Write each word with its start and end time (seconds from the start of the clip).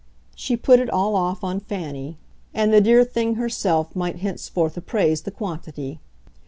She 0.33 0.57
put 0.57 0.79
it 0.79 0.89
all 0.89 1.15
off 1.15 1.43
on 1.43 1.59
Fanny, 1.59 2.17
and 2.55 2.73
the 2.73 2.81
dear 2.81 3.03
thing 3.03 3.35
herself 3.35 3.95
might 3.95 4.15
henceforth 4.15 4.75
appraise 4.75 5.21
the 5.21 5.29
quantity. 5.29 5.99